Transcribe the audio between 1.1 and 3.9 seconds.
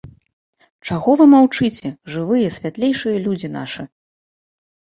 вы маўчыце, жывыя святлейшыя людзі нашы?